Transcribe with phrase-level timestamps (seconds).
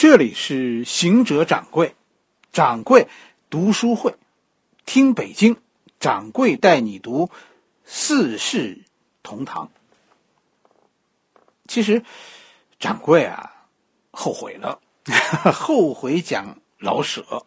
[0.00, 1.94] 这里是行者掌柜，
[2.52, 3.06] 掌柜
[3.50, 4.14] 读书会，
[4.86, 5.58] 听北京
[5.98, 7.26] 掌柜带你读
[7.84, 8.86] 《四世
[9.22, 9.70] 同堂》。
[11.68, 12.02] 其实，
[12.78, 13.52] 掌柜啊，
[14.10, 14.80] 后悔了，
[15.52, 17.44] 后悔讲老舍，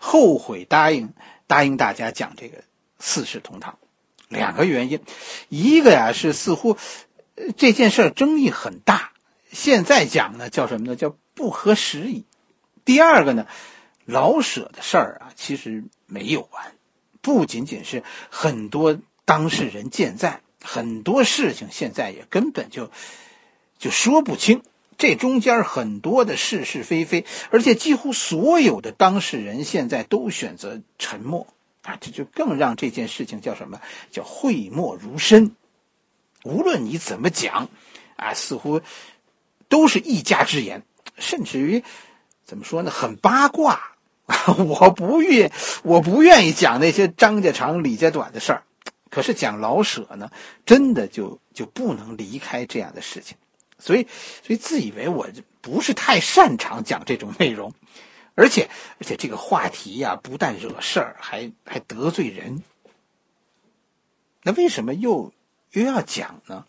[0.00, 1.14] 后悔答应
[1.46, 2.58] 答应大家讲这个
[2.98, 3.74] 《四世同堂》，
[4.28, 4.98] 两个原因，
[5.48, 6.76] 一个呀是似乎
[7.56, 9.12] 这件事争议很大，
[9.52, 10.96] 现在讲呢叫什么呢？
[10.96, 11.14] 叫。
[11.34, 12.24] 不合时宜。
[12.84, 13.46] 第二个呢，
[14.04, 16.74] 老舍的事儿啊，其实没有完，
[17.20, 22.90] 不仅仅是很多当事人健在，很多事情现在也根本就
[23.78, 24.62] 就说不清。
[24.98, 31.46] 这中间很多的是是非非，而且几乎所有的当事人现在都选择沉默
[31.82, 35.56] 啊，这就更让这件事情叫什么叫讳莫如深。
[36.44, 37.68] 无论你怎么讲
[38.16, 38.80] 啊，似乎
[39.68, 40.82] 都是一家之言。
[41.16, 41.82] 甚至于，
[42.44, 42.90] 怎么说呢？
[42.90, 43.96] 很八卦，
[44.58, 48.62] 我不愿，我不愿意讲那些张家长李家短的事儿。
[49.10, 50.30] 可是讲老舍呢，
[50.64, 53.36] 真的就就不能离开这样的事情。
[53.78, 54.06] 所以，
[54.42, 55.28] 所以自以为我
[55.60, 57.74] 不是太擅长讲这种内容，
[58.34, 62.62] 而且，而且这个话题呀，不但惹事儿，还还得罪人。
[64.44, 65.32] 那为什么又
[65.72, 66.64] 又要讲呢？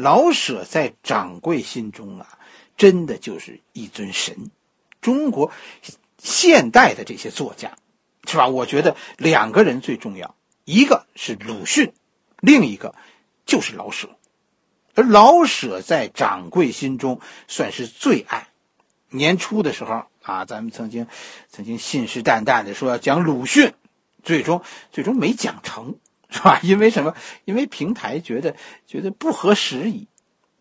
[0.00, 2.38] 老舍在掌柜心中啊。
[2.76, 4.50] 真的就是一尊神，
[5.02, 5.52] 中国
[6.16, 7.76] 现代的这些作家，
[8.26, 8.48] 是吧？
[8.48, 10.34] 我觉得两个人最重要，
[10.64, 11.92] 一个是鲁迅，
[12.40, 12.94] 另一个
[13.44, 14.08] 就是老舍。
[14.94, 18.48] 而老舍在掌柜心中算是最爱。
[19.10, 21.06] 年初的时候啊，咱们曾经
[21.50, 23.74] 曾经信誓旦旦的说要讲鲁迅，
[24.22, 25.96] 最终最终没讲成，
[26.30, 26.60] 是吧？
[26.62, 27.14] 因为什么？
[27.44, 30.08] 因为平台觉得觉得不合时宜。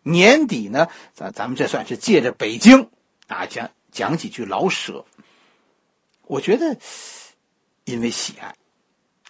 [0.02, 2.90] 年底呢，咱咱们这算是借着北京
[3.28, 5.06] 啊讲讲几句老舍。
[6.24, 6.78] 我觉得，
[7.86, 8.56] 因为喜爱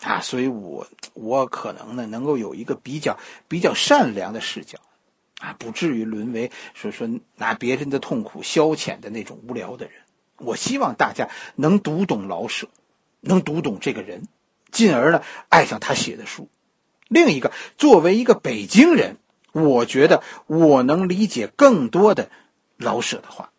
[0.01, 3.17] 啊，所以我我可能呢能够有一个比较
[3.47, 4.79] 比较善良的视角
[5.39, 9.95] 啊，不至于沦为说说拿别人的痛苦消遣的那种无聊的人。
[10.37, 12.69] 我希望大家能读懂老舍，
[13.19, 14.27] 能读懂这个人，
[14.71, 16.49] 进而呢爱上他写的书。
[17.07, 19.17] 另一个，作为一个北京人。
[19.51, 22.29] 我觉得我能理解更多的
[22.77, 23.51] 老舍的话。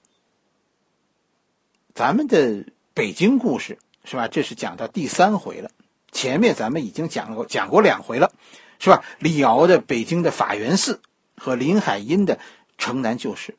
[1.94, 4.28] 咱们的北京故事是吧？
[4.28, 5.72] 这是讲到第三回了。
[6.12, 8.32] 前面咱们已经讲过讲过两回了，
[8.78, 9.02] 是吧？
[9.18, 11.02] 李敖的北京的法源寺
[11.36, 12.38] 和林海音的
[12.78, 13.56] 城南旧事，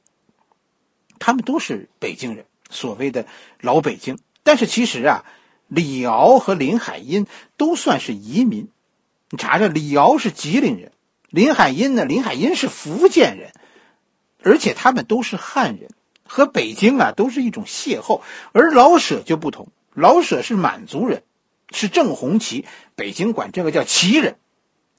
[1.20, 3.28] 他们都是北京人，所谓的
[3.60, 4.18] 老北京。
[4.42, 5.26] 但是其实啊，
[5.74, 8.68] 李敖和林海音都算是移民。
[9.30, 10.92] 你查查，李敖是吉林人。
[11.30, 12.04] 林海音呢？
[12.04, 13.54] 林海音是福建人，
[14.44, 15.90] 而且他们都是汉人，
[16.26, 18.20] 和北京啊都是一种邂逅。
[18.52, 21.24] 而老舍就不同，老舍是满族人，
[21.72, 22.66] 是正红旗，
[22.96, 24.36] 北京管这个叫旗人，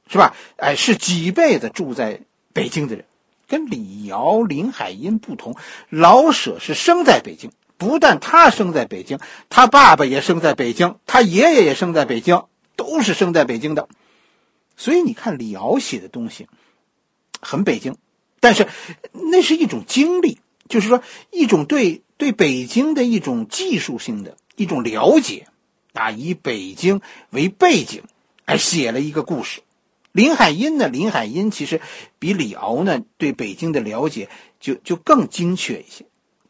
[0.09, 0.34] 是吧？
[0.56, 2.22] 哎，是几辈子住在
[2.55, 3.05] 北京的人，
[3.47, 5.55] 跟李敖、林海音不同。
[5.91, 9.19] 老舍是生在北京，不但他生在北京，
[9.50, 12.44] 他爸爸也生在北京，他爷爷也生在北京，
[12.76, 13.88] 都是生在北京的。
[14.76, 16.47] 所以你看李敖写的东西，
[17.41, 17.97] 很北京，
[18.38, 18.69] 但是
[19.10, 20.38] 那是一种经历，
[20.69, 25.49] 就是说一种对对北京的一种技术性的一种了解，
[25.93, 27.00] 啊，以北京
[27.31, 28.04] 为背景，
[28.44, 29.60] 哎写了一个故事。
[30.12, 31.81] 林海音呢，林海音其实
[32.20, 34.28] 比李敖呢对北京的了解
[34.60, 36.04] 就就更精确一些，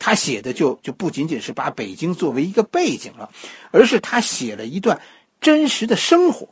[0.05, 3.31] 他写的就就不仅仅是把北京作为一个背景了，
[3.71, 5.01] 而是他写了一段
[5.41, 6.49] 真实的生活。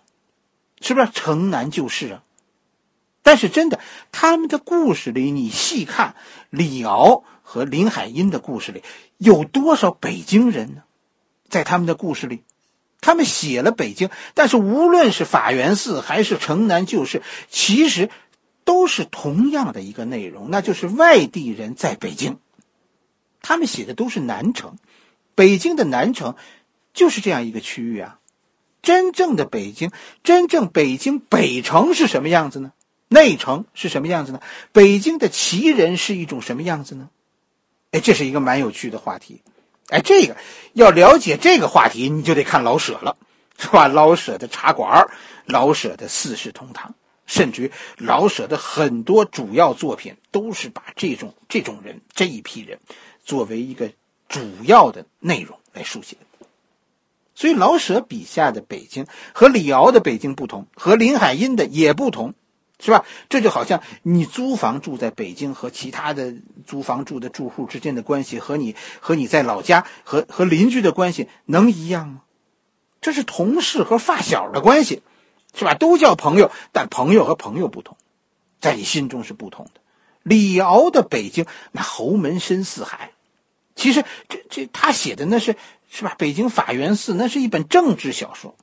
[0.80, 2.22] 是不是城南旧事啊？
[3.22, 3.80] 但是真的，
[4.12, 6.14] 他们的故事里，你细看
[6.48, 8.84] 李敖和林海音的故事里，
[9.18, 10.82] 有多少北京人呢？
[11.48, 12.44] 在他们的故事里，
[13.00, 18.10] 他们写了北京，但是无论是法源寺还是城南旧事，其实
[18.64, 22.38] 都是同样的一个内容，那就是外地人在北京，
[23.42, 24.76] 他们写的都是南城，
[25.34, 26.36] 北京的南城
[26.92, 28.18] 就是这样一个区域啊。
[28.82, 29.90] 真正的北京，
[30.24, 32.72] 真正北京北城是什么样子呢？
[33.08, 34.40] 内城是什么样子呢？
[34.72, 37.10] 北京的旗人是一种什么样子呢？
[37.90, 39.42] 哎，这是一个蛮有趣的话题。
[39.88, 40.36] 哎，这个
[40.72, 43.16] 要了解这个话题，你就得看老舍了，
[43.58, 43.88] 是吧？
[43.88, 45.08] 老舍的茶馆，
[45.44, 46.94] 老舍的四世同堂，
[47.26, 52.78] 甚至于老舍的很多主要作品，都是把这种这种人这一批人
[53.30, 53.92] 作为一个
[54.28, 56.16] 主要的内容来书写。
[57.36, 62.34] 所以老舍笔下的北京和李敖的北京不同，和林海音的也不同。
[62.82, 63.04] 是吧？
[63.28, 66.34] 这就好像你租房住在北京和其他的
[66.66, 72.22] 租房住的住户之间的关系，和你和你在老家和和邻居的关系能一样吗？
[73.02, 75.02] 这是同事和发小的关系，
[75.54, 75.74] 是吧？
[75.74, 77.98] 都叫朋友，但朋友和朋友不同，
[78.60, 79.80] 在你心中是不同的。
[80.22, 83.12] 李敖的北京那侯门深似海，
[83.80, 85.56] 其实这这他写的那是
[85.90, 86.14] 是吧？
[86.16, 88.54] 北京法源寺那是一本政治小说。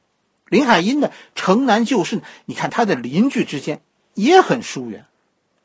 [0.47, 3.81] 林海音的城南旧事，你看他的邻居之间。
[4.13, 5.05] 也很疏远，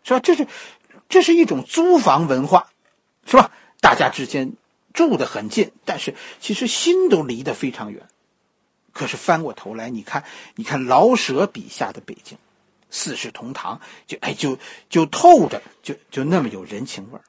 [0.05, 0.21] 是吧？
[0.21, 0.47] 这是，
[1.09, 2.69] 这是一种租房文化，
[3.25, 3.51] 是吧？
[3.81, 4.53] 大家之间
[4.93, 8.07] 住得很近，但是其实心都离得非常远。
[8.93, 10.25] 可是翻过头来，你看，
[10.55, 12.37] 你看老舍笔下的北京，
[12.91, 14.59] 四世同堂，就哎，就
[14.91, 17.25] 就透着，就就那么有人情味儿。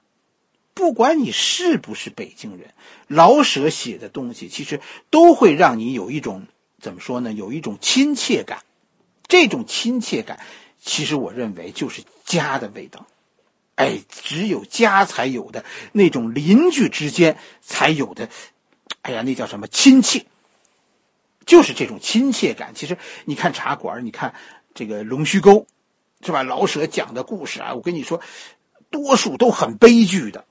[0.73, 2.73] 不管你是不是北京人，
[3.07, 6.47] 老舍写的东西，其实都会让你有一种
[6.79, 7.31] 怎么说呢？
[7.31, 8.63] 有一种亲切感。
[9.27, 10.39] 这种亲切感。
[10.85, 13.07] 其实我认为就是家的味道，
[13.75, 18.27] 哎，只有家才有的那种邻居之间才有的，
[19.01, 20.25] 哎呀，那叫什么亲切？
[21.45, 22.73] 就是这种亲切感。
[22.75, 24.33] 其实你看茶馆，你看
[24.73, 25.67] 这个龙须沟，
[26.21, 26.43] 是吧？
[26.43, 28.19] 老舍讲的故事啊，我跟你说，
[28.89, 30.43] 多数都很悲剧的，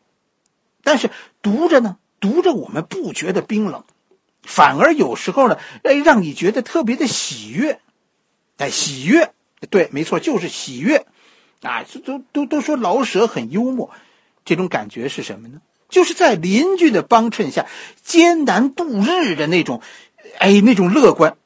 [0.83, 1.11] 但是
[1.43, 3.85] 读着呢，读着我们不觉得冰冷，
[4.43, 7.81] 反而有时候呢，哎，让你觉得特别的喜悦，
[8.59, 9.33] 哎，喜悦。
[9.71, 11.07] 对，没错，就是喜悦，
[11.61, 13.91] 啊，都都都说老舍很幽默，
[14.45, 15.61] 这种感觉是什么呢？
[15.89, 17.67] 就是在邻居的帮衬下
[18.03, 19.81] 艰难度日的那种，
[20.39, 21.37] 哎，那种乐观。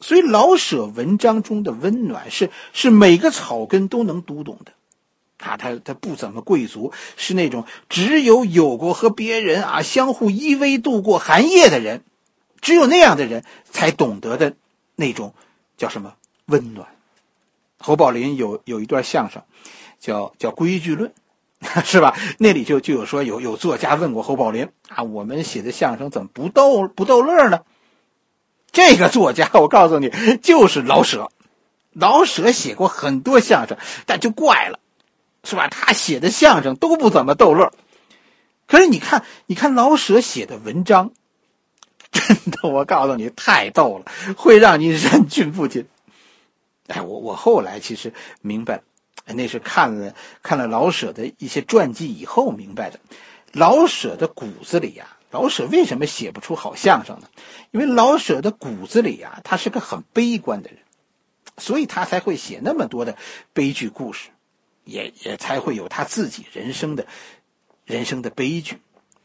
[0.00, 4.72] 所以老舍文章中的温暖是是每个草根都能读懂的，
[5.48, 12.02] 啊，他他不怎么贵族，是那种只有有过和别人啊相互依偎度过寒夜的人，
[12.60, 14.54] 只有那样的人才懂得的
[14.94, 15.34] 那种
[15.76, 16.14] 叫什么
[16.46, 16.86] 温暖。
[17.78, 19.42] 侯宝林有有一段相声，
[20.00, 21.12] 叫叫规矩论，
[21.84, 22.16] 是吧？
[22.38, 27.60] 那里就就有说有有作家问过侯宝林啊，我们写的相声怎么不逗不逗乐呢？
[28.70, 30.10] 这个作家我告诉你
[30.42, 31.30] 就是老舍，
[31.92, 34.78] 老舍写过很多相声，但就怪了，
[35.44, 35.68] 是吧？
[35.68, 37.72] 他写的相声都不怎么逗乐，
[38.66, 41.12] 可是你看你看老舍写的文章，
[42.10, 44.04] 真的我告诉你太逗了，
[44.36, 45.86] 会让你忍俊不禁。
[46.88, 48.82] 哎，我我后来其实明白，
[49.26, 52.98] 那是看了看了老舍的一些传记以后明白的。
[53.52, 57.28] 老舍的骨子里呀，老舍为什么写不出好相声呢？
[57.70, 60.78] 因为老舍的骨子里呀，他是个很悲观的人，
[61.56, 63.16] 所以他才会写那么多的
[63.54, 64.28] 悲剧故事，
[64.88, 67.06] 也也才会有他自己人生的
[67.84, 68.78] 人生的悲剧。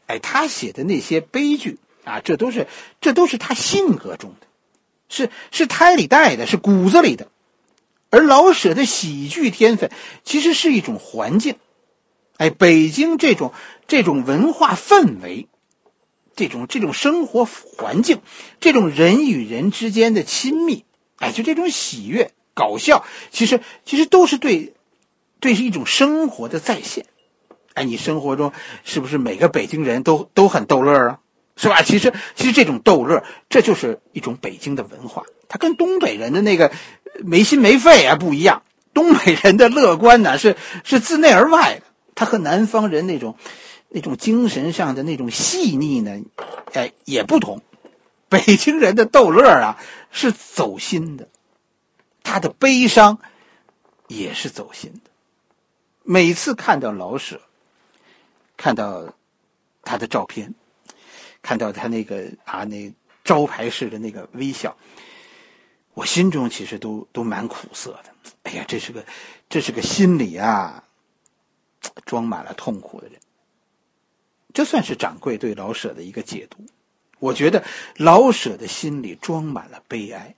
[0.06, 2.68] 哎，他写的那些悲剧啊，这都是
[3.00, 4.46] 这都是他性格中的，
[5.08, 7.28] 是是胎里带的，是骨子里的。
[8.10, 9.90] 而老舍的喜剧天分，
[10.22, 11.56] 其实是一种环境，
[12.36, 13.54] 哎，北京这种
[13.88, 15.48] 这种文化氛围，
[16.36, 18.20] 这种这种生活环境，
[18.60, 20.84] 这种人与人之间的亲密，
[21.16, 24.74] 哎，就这种喜悦、搞笑，其实其实都是对，
[25.44, 27.04] 这是一种生活的再现。
[27.74, 31.18] 哎，你生活中是不是每个北京人都都很逗乐啊？
[31.54, 31.82] 是吧？
[31.82, 36.72] 其实其实这种逗乐，这就是一种北京的文化，它跟东北人的那个。
[37.22, 38.62] 没心没肺啊，不一样。
[38.94, 41.82] 东北人的乐观呢，是是自内而外的。
[42.14, 43.36] 他和南方人那种
[43.88, 46.22] 那种精神上的那种细腻呢，
[46.72, 47.60] 哎，也不同。
[48.30, 49.78] 北京人的逗乐啊，
[50.10, 51.28] 是走心的，
[52.24, 53.18] 他的悲伤
[54.08, 55.10] 也是走心的。
[56.04, 57.40] 每次看到老舍，
[58.58, 59.14] 看到
[59.82, 60.54] 他的照片，
[61.42, 62.92] 看到他那个啊那
[63.24, 64.76] 招牌式的那个微笑。
[65.94, 69.06] 我心中其实都都蛮苦涩的，哎呀，这是个，
[69.48, 70.84] 这是个心里啊，
[72.04, 73.18] 装满了痛苦的人。
[74.52, 76.66] 这算是掌柜对老舍的一个解读。
[77.18, 77.64] 我觉得
[77.96, 80.34] 老舍的心里装满了悲哀，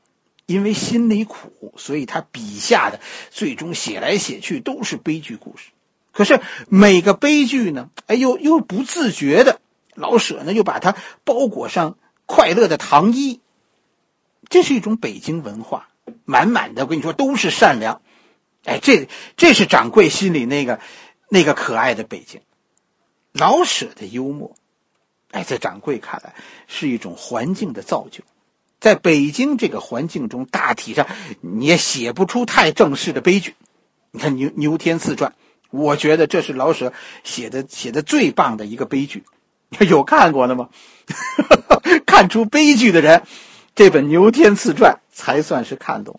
[0.46, 3.00] 因为心里苦，所以他笔下的
[3.30, 5.70] 最终写来写去都是悲剧故事。
[6.12, 9.60] 可是每个悲剧呢，哎，又又不自觉的，
[9.94, 13.40] 老舍呢又把它包裹上快乐的糖衣。
[14.48, 15.88] 这是一种北京文化，
[16.24, 16.84] 满满的。
[16.84, 18.00] 我跟你说，都是善良。
[18.64, 20.80] 哎，这这是掌柜心里那个
[21.28, 22.40] 那个可爱的北京。
[23.32, 24.54] 老舍的幽默，
[25.32, 26.34] 哎，在掌柜看来
[26.68, 28.22] 是一种环境的造就。
[28.80, 31.06] 在北京这个环境中，大体上
[31.40, 33.54] 你也写不出太正式的悲剧。
[34.10, 35.30] 你看《牛牛天赐传》，
[35.70, 36.92] 我觉得这是老舍
[37.24, 39.24] 写的写的最棒的一个悲剧。
[39.88, 40.68] 有看过的吗？
[42.06, 43.22] 看出悲剧的人。
[43.74, 46.18] 这本《牛天赐传》才算是看懂，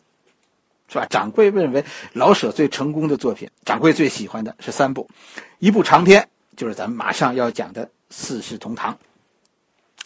[0.90, 1.08] 是吧？
[1.10, 5.10] 掌柜认为老舍最成功的作品，掌柜最喜欢的是三部，
[5.58, 8.94] 一部长篇就是咱们马上要讲的《四世同堂》，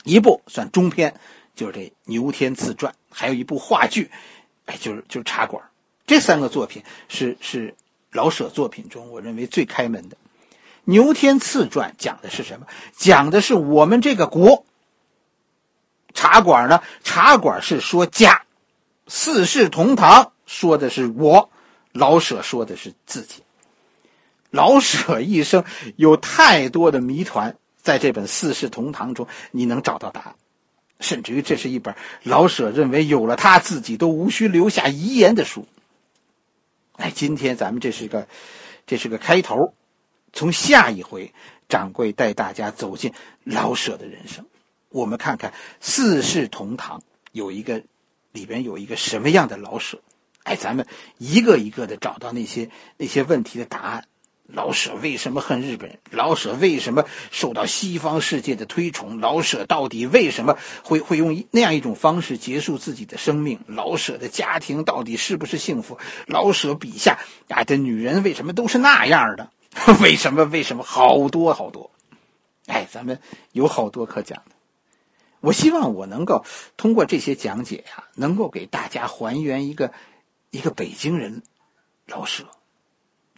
[0.06, 1.14] 一部算中篇
[1.56, 4.10] 就是这《牛天赐传》，还有一部话剧，
[4.66, 5.64] 哎，就是就是《茶馆》。
[6.08, 7.76] 这三个作品是是
[8.12, 10.16] 老舍作品中我认为最开门的。
[10.84, 12.66] 《牛天赐传》讲的是什么？
[12.98, 14.66] 讲的是我们这个国。
[16.14, 16.82] 茶馆呢？
[17.04, 18.44] 茶馆是说家，
[19.08, 21.50] 四世同堂说的是我，
[21.94, 23.44] 老舍说的是自己。
[24.50, 25.64] 老舍一生
[25.96, 30.36] 有太多的谜团，在这本《四世同堂》中，你能找到答案。
[31.02, 35.68] 甚至于，这是一本老舍认为有了他自己都无需留下遗言的书。
[36.94, 38.28] 哎，今天咱们这是个，
[38.86, 39.74] 这是个开头，
[40.32, 41.34] 从下一回，
[41.68, 44.46] 掌柜带大家走进老舍的人生。
[44.90, 47.00] 我们看看《四世同堂》
[47.32, 47.82] 有一个，
[48.32, 50.02] 里边有一个什么样的老舍？
[50.44, 50.86] 哎，咱们
[51.18, 54.06] 一个一个的找到那些那些问题的答案。
[54.54, 56.00] 老舍为什么恨日本人？
[56.12, 59.20] 老舍为什么受到西方世界的推崇？
[59.22, 63.60] 老舍到底为什么会会用那样一种方式结束自己的生命？
[63.68, 65.98] 老舍的家庭到底是不是幸福？
[66.28, 69.50] 老舍笔下啊的女人为什么都是那样的？
[70.02, 70.44] 为什么？
[70.46, 70.84] 为什么？
[70.84, 71.92] 好多好多。
[72.68, 73.20] 哎，咱们
[73.54, 74.52] 有好多可讲的。
[75.40, 76.46] 我希望我能够
[76.78, 79.92] 通过这些讲解呀，能够给大家还原一个
[80.50, 81.42] 一个北京人
[82.06, 82.46] 老舍。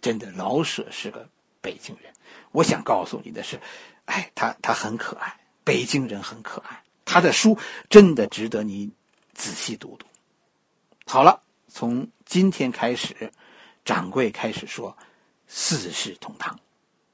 [0.04, 1.26] 真的，老舍是个
[1.62, 2.12] 北京人。
[2.52, 3.58] 我想告诉你的是，
[4.04, 6.82] 哎，他他很可爱，北京人很可爱。
[7.06, 7.58] 他的书
[7.88, 8.90] 真的值得你
[9.32, 10.04] 仔细读读。
[11.06, 13.32] 好了，从今天开始，
[13.82, 14.94] 掌柜开始说
[15.46, 16.60] 四世同堂，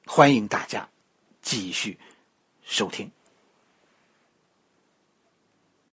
[0.05, 0.89] 欢迎大家
[1.41, 1.97] 继续
[2.65, 3.09] 收听。